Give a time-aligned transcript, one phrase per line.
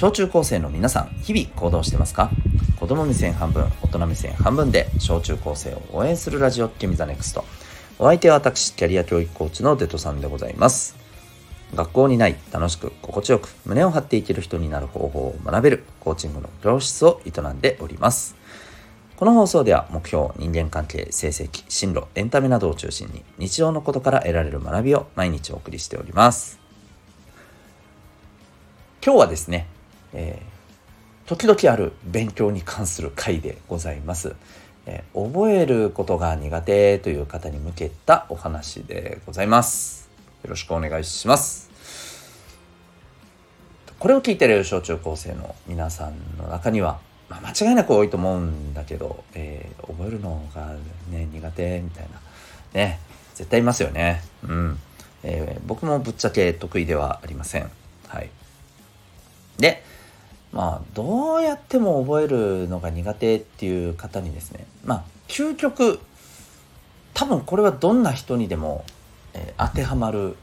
[0.00, 2.30] 小中高生の皆さん、日々行動してますか？
[2.78, 7.44] 子供目線半分、大人目線半分で小中高生を応援するラジオ、ケミザネクスト。
[7.98, 10.94] お相手は私、キャリア教育コーチのデトさんでございます。
[11.74, 18.36] 学校にない、楽しく、心地よく、胸を張っていける人になる方法を学べる、コーチングの教室を営んでおります。
[19.16, 26.60] この放送では目標、人間関係、成績、進路、エンタメなどを中心に日常のことから得られる学びを毎日お送りしております。
[29.04, 29.66] 今日はですね、
[30.12, 34.34] えー、時々ある勉強に関する回でございます。
[34.86, 40.08] えー、覚えることが苦手という方に向けたお話でございます。
[40.42, 41.68] よろしくお願いします。
[43.98, 50.74] これを聞いてる小中高生の皆さんの中には、まあ、間違いなく多いと思うんだけど、えー、覚えるのが
[51.10, 52.20] ね苦手みたいな
[52.74, 53.00] ね
[53.34, 54.22] 絶対いますよね。
[54.44, 54.78] うん。
[55.22, 57.70] えー、僕もぶっちゃけ得意ではありません。
[58.08, 58.30] はい。
[59.58, 59.82] で、
[60.58, 66.00] まあどうやっても覚えるのが苦手っていう方にですねまあ究極
[67.14, 68.84] 多分これはどんな人にでも、
[69.34, 70.34] えー、当てはまる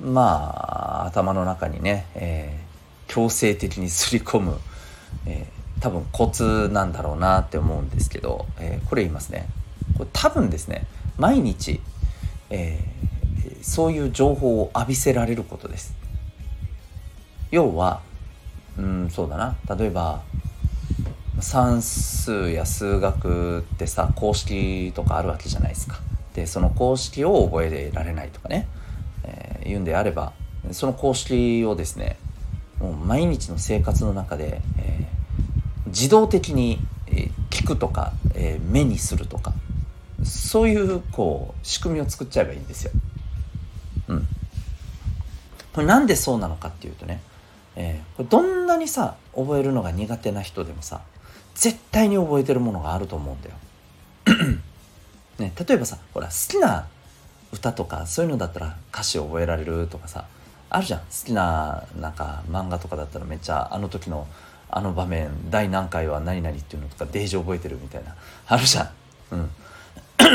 [0.00, 0.22] ま
[1.02, 4.56] あ頭の中にね、えー、強制的にすり込む、
[5.26, 9.48] えー、多分コツなんだろうなって思うんですけど、え、これ言いますね。
[9.98, 10.86] これ多分ですね
[11.18, 11.80] 毎日、
[12.50, 12.78] え、
[13.62, 15.92] そういう情報を浴びせられることです。
[17.50, 18.00] 要は
[18.78, 20.22] うんそうだな例えば
[21.40, 25.98] 算数や数学ってさ公式とかあるわけじゃないですか。
[26.34, 28.66] でその公式を覚えられないとかね、
[29.24, 30.32] えー、言うんであれば
[30.72, 32.16] その公式をですね
[32.78, 36.80] もう毎日の生活の中で、えー、自動的に、
[37.50, 39.54] 聞くとか、えー、目にするとか
[40.24, 42.90] そういうこう仕組みを作っちゃえばいいんですよ。
[44.08, 44.28] うん。
[45.72, 47.20] これなんでそうなのかっていうとね
[47.76, 51.00] えー、これどんなにさ覚えるのが苦手な人でもさ
[51.54, 53.54] 絶対に覚えてるものがあると思うんだよ。
[55.38, 56.86] ね、例えばさほら好きな
[57.52, 60.26] 歌とかそういうのだったら歌詞覚えられるとかさ
[60.70, 61.00] あるじゃん。
[61.00, 64.26] 好きななんか漫画とかだったらめっちゃあの時の
[64.70, 68.90] あの場面第何回は何々っていうのとかデージ覚えてるみたいなあるじゃん。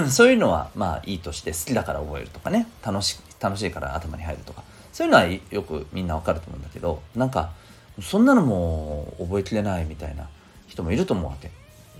[0.00, 2.66] うん、 そういうのはまあいいとして好きだから覚えるとかね。
[2.84, 4.62] 楽し楽しいから頭に入るとか。
[4.92, 7.52] そういうのはよくみんなわかると思うんだけどなんか
[8.00, 10.28] そんなのも覚えきれないみたいな
[10.68, 11.50] 人もいると思うわけ。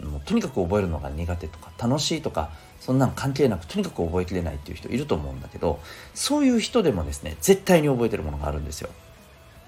[0.02, 5.80] もうとにかく覚えるのが苦手とか楽しいとかそんなの関係なくとにかく覚えきれないっていう人いると思うんだけど
[6.14, 8.88] そういう人でもですね絶対に覚えてるものがあるんですよ。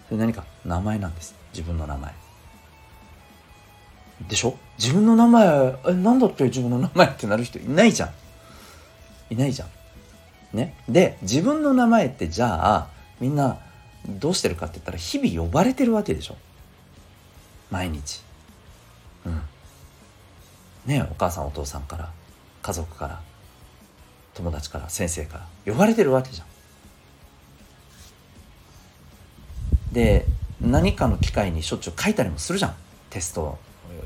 [0.08, 0.44] それ何か？
[0.64, 1.34] 名前なんです。
[1.52, 2.14] 自分の名前。
[4.28, 4.56] でしょ？
[4.78, 5.46] 自分の名前
[5.86, 8.10] え何だっけ自分の名前ってなる人いないじゃん。
[9.30, 10.56] いないじゃん。
[10.56, 10.74] ね？
[10.88, 12.88] で自分の名前ってじゃあ
[13.24, 13.58] みんな
[14.06, 16.36] どうしてるかって言ったら日々呼ばれてるわけでしょ。
[17.70, 18.20] 毎日。
[19.24, 19.40] うん。
[20.84, 22.12] ねお母さんお父さんから
[22.60, 23.22] 家族から
[24.34, 26.46] 友達から先生から呼ばれてるわけじゃん。
[29.94, 30.26] で
[30.60, 32.74] 何かの機会にしょっちゅう書いたりもするじゃん。
[33.08, 33.58] テスト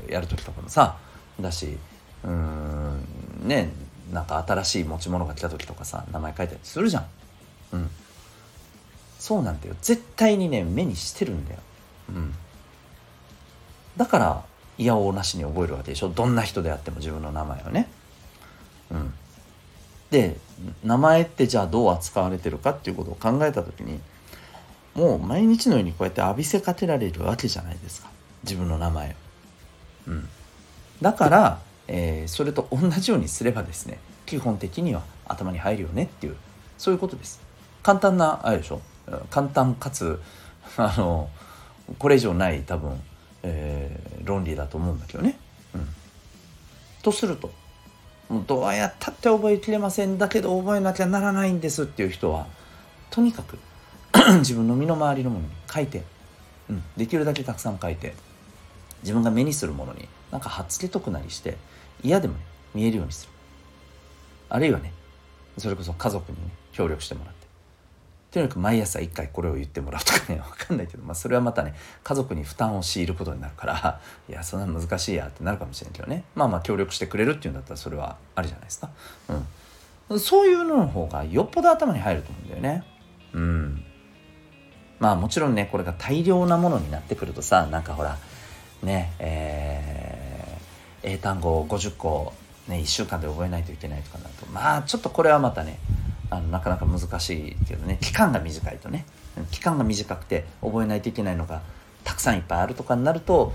[0.07, 0.97] やる時とかもさ。
[1.41, 1.77] だし
[2.23, 3.03] うん
[3.43, 3.69] ね
[4.13, 7.05] なんか新しい持ち物が来た時とかさ名前書いたりするじゃん。
[7.73, 7.89] うん。
[9.19, 9.75] そうなんだよ。
[9.81, 11.59] 絶対にね目にしてるんだよ。
[12.09, 12.33] うん。
[13.97, 14.43] だから
[14.77, 16.09] いやおうなしに覚えるわけでしょ。
[16.09, 17.89] どんな人であっても自分の名前をね。
[18.91, 19.13] うん。
[20.09, 20.37] で
[20.83, 23.99] 名前ってじゃあどう扱われてるかっていうことを考えた時に
[24.95, 28.09] もう毎日のようにこうやって浴びせかけられるわけじゃないですか。
[28.43, 29.13] 自分の名前を。
[30.07, 30.29] うん。
[31.01, 36.37] だから、えー、それと同じようにすればですね基本的には頭に入るよねっていう
[36.77, 37.41] そういうことです。
[37.83, 38.81] 簡単なあれでしょ。
[39.29, 40.21] 簡単かつ
[40.77, 41.29] あの
[41.97, 43.01] これ以上ない多分、
[43.43, 45.37] えー、論理だと思うんだけどね。
[45.73, 45.87] うん、
[47.01, 47.51] とすると
[48.45, 52.45] どうやったって覚えきれませんだけど覚えなきゃならないんですっていう人は
[53.09, 53.57] とにかく
[54.39, 56.03] 自分の身の回りのものに書いて、
[56.69, 58.13] うん、できるだけたくさん書いて
[59.01, 61.57] 自分が目にするものになんか貼っつけとくなりして
[62.03, 62.41] 嫌でもね
[62.75, 63.31] 見えるようにする
[64.49, 64.93] あるいはね
[65.57, 67.38] それこそ家族にね協力してもらって
[68.31, 71.73] とにかく毎朝1回これを言ってもらうとかね分かんないけど、まあ、それはまたね
[72.03, 76.23] 家族に負担を強いることになるからいやそんな難しいやってなるかもしれんけどね。
[76.35, 78.89] まあまあ協力してくれるっていうんだったらそれはありじゃないですか、
[80.09, 82.83] うん、そういうのの方がよっぽど頭に入ると思うんだよね。
[83.33, 83.83] うん。
[84.99, 88.17] まあもちろんねこれが大量なものになってくるとさなんかほら
[88.83, 92.33] ねえー、英単語を50個
[92.67, 95.79] ね1週間で覚えないといけないとかなるとまあちょっとこれはまたね
[96.29, 97.97] あのなかなか難しいけどね。
[98.01, 99.05] 期間が短いとね。
[99.51, 101.61] 期間が短くて覚えないといけないのが
[102.03, 103.53] たくさんいっぱいあるとかになると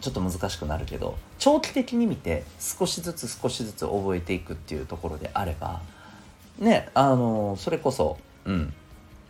[0.00, 5.80] ちょっと難しくなるけど長期的に見て少しずつ少しずつ覚えていくっていうところであれば
[6.58, 8.72] ねあのそれこそうん。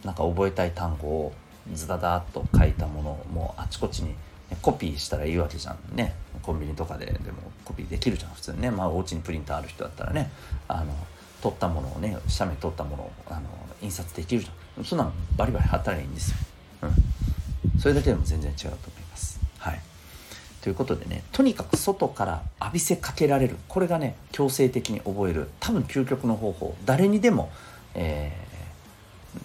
[0.05, 1.33] なんか覚えたい単語を
[1.73, 4.17] ズダダッと書いたものをもうあちこちにね
[4.63, 6.15] コピーしたらいいわけじゃんね。
[6.43, 7.19] コンビニとかででも
[7.65, 8.71] コピーできるじゃん普通にね。
[8.71, 10.31] まあお家にプリンターある人だったらね。
[10.69, 10.95] あの
[11.41, 13.41] 取ったものをね写メ取ったものをあの
[13.83, 14.85] 印刷できるじゃん。
[14.85, 16.37] そんなのバリバリ貼ったらいいんですよ、
[16.83, 19.41] うん、それだけでも全然違うと思います。
[19.59, 19.81] はい。
[20.63, 23.57] ということでねとにかく外から浴びせかけられる。
[23.69, 26.77] これがね強制的に覚える多分究極の方法。
[26.85, 27.51] 誰にでも
[27.95, 28.33] 何、え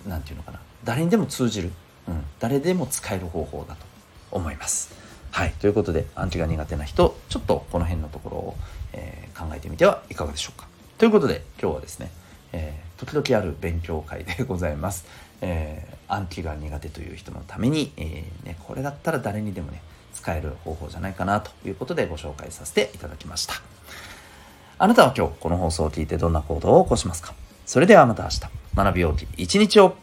[0.07, 0.59] ー、て言うのかな。
[0.83, 1.71] 誰にでも通じる、
[2.07, 3.85] うん、誰でも使える方法だと
[4.31, 4.93] 思います。
[5.31, 5.53] はい。
[5.59, 8.55] ということで暗記が苦手な人ちょっとこの辺のところを、
[8.93, 10.67] えー、考えてみてはいかがでしょうか。
[10.97, 12.09] ということで今日はですね、
[12.53, 15.05] えー、時々ある勉強会でございます、
[15.41, 19.81] えー、暗記が苦手という人のために、えーね、これだったら誰にでもね
[20.13, 23.55] 使える方法じゃないかなということでご紹介させていただきました。
[24.77, 27.33] あなたは今日この放送を聞いてどんな行動を起こしますか？
[27.65, 28.41] それではまた明日
[28.75, 29.97] 学びようき一日を